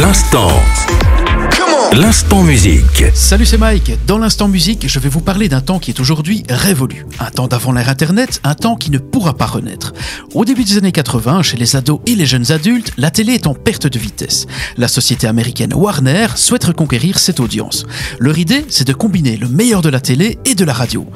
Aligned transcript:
L'instant. 0.00 1.09
L'instant 1.92 2.44
musique. 2.44 3.02
Salut, 3.14 3.44
c'est 3.44 3.58
Mike. 3.58 3.90
Dans 4.06 4.16
l'instant 4.16 4.46
musique, 4.46 4.88
je 4.88 5.00
vais 5.00 5.08
vous 5.08 5.20
parler 5.20 5.48
d'un 5.48 5.60
temps 5.60 5.80
qui 5.80 5.90
est 5.90 5.98
aujourd'hui 5.98 6.44
révolu. 6.48 7.04
Un 7.18 7.30
temps 7.30 7.48
d'avant 7.48 7.72
l'ère 7.72 7.88
Internet, 7.88 8.40
un 8.44 8.54
temps 8.54 8.76
qui 8.76 8.92
ne 8.92 8.98
pourra 8.98 9.34
pas 9.34 9.46
renaître. 9.46 9.92
Au 10.32 10.44
début 10.44 10.62
des 10.62 10.78
années 10.78 10.92
80, 10.92 11.42
chez 11.42 11.56
les 11.56 11.74
ados 11.74 11.98
et 12.06 12.14
les 12.14 12.26
jeunes 12.26 12.52
adultes, 12.52 12.92
la 12.96 13.10
télé 13.10 13.32
est 13.32 13.48
en 13.48 13.54
perte 13.54 13.88
de 13.88 13.98
vitesse. 13.98 14.46
La 14.76 14.86
société 14.86 15.26
américaine 15.26 15.74
Warner 15.74 16.28
souhaite 16.36 16.62
reconquérir 16.62 17.18
cette 17.18 17.40
audience. 17.40 17.84
Leur 18.20 18.38
idée, 18.38 18.64
c'est 18.68 18.86
de 18.86 18.92
combiner 18.92 19.36
le 19.36 19.48
meilleur 19.48 19.82
de 19.82 19.88
la 19.88 20.00
télé 20.00 20.38
et 20.44 20.54
de 20.54 20.64
la 20.64 20.72
radio. 20.72 21.08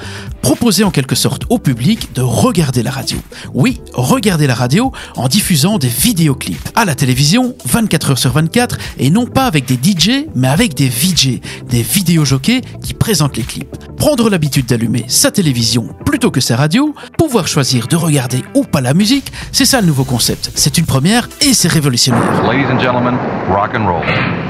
Proposer 0.43 0.83
en 0.83 0.91
quelque 0.91 1.15
sorte 1.15 1.45
au 1.51 1.59
public 1.61 2.13
de 2.17 2.21
regarder 2.21 2.83
la 2.83 2.91
radio. 2.91 3.19
Oui, 3.55 3.81
regarder 3.93 4.49
la 4.49 4.57
radio 4.57 4.91
en 5.15 5.29
diffusant 5.29 5.79
des 5.79 5.87
vidéoclips. 5.87 6.69
À 6.75 6.85
la 6.85 6.97
télévision, 6.97 7.55
24 7.65 8.11
heures 8.11 8.19
sur 8.19 8.33
24, 8.33 8.77
et 8.99 9.11
non 9.11 9.27
pas 9.27 9.47
avec 9.47 9.67
des 9.67 9.77
DJ, 9.77 10.27
mais 10.35 10.49
avec 10.49 10.64
des 10.73 10.89
VJ, 10.89 11.41
des 11.69 11.83
vidéojockeys 11.83 12.63
qui 12.83 12.95
présentent 12.95 13.37
les 13.37 13.43
clips. 13.43 13.77
Prendre 13.99 14.31
l'habitude 14.31 14.67
d'allumer 14.67 15.05
sa 15.09 15.31
télévision 15.31 15.95
plutôt 16.07 16.31
que 16.31 16.41
sa 16.41 16.57
radio, 16.57 16.95
pouvoir 17.19 17.47
choisir 17.47 17.87
de 17.87 17.97
regarder 17.97 18.43
ou 18.55 18.65
pas 18.65 18.81
la 18.81 18.95
musique, 18.95 19.31
c'est 19.53 19.67
ça 19.67 19.83
le 19.83 19.87
nouveau 19.87 20.05
concept. 20.05 20.51
C'est 20.55 20.79
une 20.79 20.87
première 20.87 21.29
et 21.43 21.53
c'est 21.53 21.69
révolutionnaire. 21.69 22.43
Ladies 22.45 22.65
and 22.73 22.81
gentlemen, 22.81 23.17
rock 23.51 23.73
and 23.75 23.87
roll. 23.87 24.44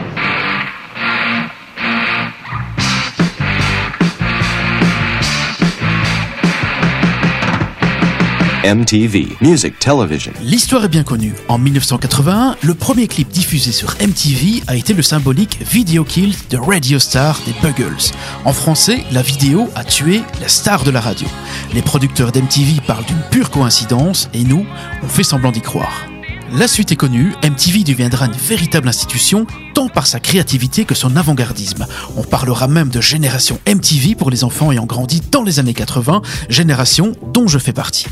MTV, 8.64 9.36
Music 9.42 9.78
Television. 9.78 10.32
L'histoire 10.40 10.86
est 10.86 10.88
bien 10.88 11.02
connue. 11.02 11.34
En 11.48 11.58
1981, 11.58 12.56
le 12.62 12.72
premier 12.72 13.08
clip 13.08 13.28
diffusé 13.28 13.72
sur 13.72 13.94
MTV 14.00 14.62
a 14.66 14.74
été 14.74 14.94
le 14.94 15.02
symbolique 15.02 15.58
Video 15.70 16.02
Kill 16.02 16.34
de 16.48 16.56
Radio 16.56 16.98
Star 16.98 17.38
des 17.44 17.52
Buggles. 17.60 18.12
En 18.46 18.54
français, 18.54 19.04
la 19.12 19.20
vidéo 19.20 19.68
a 19.74 19.84
tué 19.84 20.22
la 20.40 20.48
star 20.48 20.82
de 20.82 20.90
la 20.90 21.02
radio. 21.02 21.28
Les 21.74 21.82
producteurs 21.82 22.32
d'MTV 22.32 22.80
parlent 22.86 23.04
d'une 23.04 23.20
pure 23.30 23.50
coïncidence 23.50 24.30
et 24.32 24.44
nous, 24.44 24.64
on 25.02 25.08
fait 25.08 25.24
semblant 25.24 25.52
d'y 25.52 25.60
croire. 25.60 26.06
La 26.50 26.66
suite 26.66 26.90
est 26.90 26.96
connue, 26.96 27.34
MTV 27.42 27.84
deviendra 27.84 28.26
une 28.26 28.32
véritable 28.32 28.88
institution, 28.88 29.46
tant 29.74 29.90
par 29.90 30.06
sa 30.06 30.20
créativité 30.20 30.86
que 30.86 30.94
son 30.94 31.16
avant-gardisme. 31.16 31.86
On 32.16 32.22
parlera 32.22 32.66
même 32.66 32.88
de 32.88 33.02
génération 33.02 33.60
MTV 33.68 34.14
pour 34.14 34.30
les 34.30 34.42
enfants 34.42 34.72
ayant 34.72 34.86
grandi 34.86 35.20
dans 35.30 35.42
les 35.42 35.58
années 35.58 35.74
80, 35.74 36.22
génération 36.48 37.12
dont 37.34 37.46
je 37.46 37.58
fais 37.58 37.74
partie. 37.74 38.06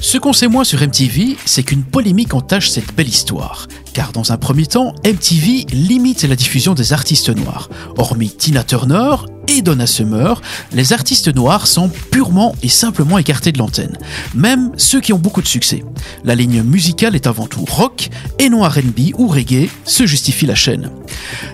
Ce 0.00 0.16
qu'on 0.16 0.32
sait 0.32 0.46
moins 0.46 0.64
sur 0.64 0.80
MTV, 0.80 1.36
c'est 1.44 1.64
qu'une 1.64 1.82
polémique 1.82 2.32
entache 2.32 2.70
cette 2.70 2.94
belle 2.94 3.08
histoire. 3.08 3.66
Car 3.98 4.12
dans 4.12 4.30
un 4.30 4.36
premier 4.36 4.66
temps, 4.66 4.94
MTV 5.04 5.66
limite 5.72 6.22
la 6.22 6.36
diffusion 6.36 6.74
des 6.74 6.92
artistes 6.92 7.30
noirs. 7.30 7.68
Hormis 7.96 8.30
Tina 8.30 8.62
Turner 8.62 9.16
et 9.48 9.62
Donna 9.62 9.86
Summer, 9.88 10.40
les 10.72 10.92
artistes 10.92 11.34
noirs 11.34 11.66
sont 11.66 11.90
purement 12.12 12.54
et 12.62 12.68
simplement 12.68 13.18
écartés 13.18 13.50
de 13.50 13.58
l'antenne. 13.58 13.98
Même 14.34 14.70
ceux 14.76 15.00
qui 15.00 15.12
ont 15.12 15.18
beaucoup 15.18 15.42
de 15.42 15.48
succès. 15.48 15.82
La 16.22 16.34
ligne 16.34 16.62
musicale 16.62 17.16
est 17.16 17.26
avant 17.26 17.46
tout 17.46 17.64
rock 17.64 18.10
et 18.38 18.50
non 18.50 18.62
RB 18.62 19.14
ou 19.16 19.26
reggae, 19.26 19.68
se 19.84 20.06
justifie 20.06 20.46
la 20.46 20.54
chaîne. 20.54 20.90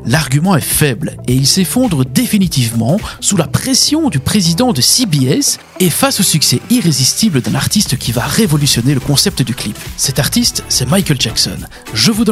L'argument 0.04 0.56
est 0.56 0.60
faible 0.60 1.16
et 1.28 1.34
il 1.34 1.46
s'effondre 1.46 2.04
définitivement 2.04 2.98
sous 3.20 3.36
la 3.36 3.46
pression 3.46 4.10
du 4.10 4.18
président 4.18 4.72
de 4.72 4.80
CBS 4.80 5.58
et 5.80 5.90
face 5.90 6.20
au 6.20 6.22
succès 6.22 6.60
irrésistible 6.70 7.40
d'un 7.40 7.54
artiste 7.54 7.96
qui 7.96 8.12
va 8.12 8.22
révolutionner 8.22 8.94
le 8.94 9.00
concept 9.00 9.42
du 9.42 9.54
clip. 9.54 9.78
Cet 9.96 10.18
artiste, 10.18 10.64
c'est 10.68 10.88
Michael 10.88 11.20
Jackson. 11.20 11.56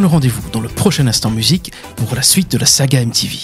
Rendez-vous 0.07 0.49
dans 0.51 0.61
le 0.61 0.69
prochain 0.69 1.07
instant 1.07 1.31
musique 1.31 1.73
pour 1.97 2.15
la 2.15 2.23
suite 2.23 2.51
de 2.51 2.59
la 2.59 2.67
saga 2.67 3.05
MTV. 3.05 3.39